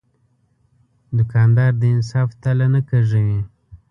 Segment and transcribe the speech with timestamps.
[1.17, 3.39] دوکاندار د انصاف تله نه کږوي.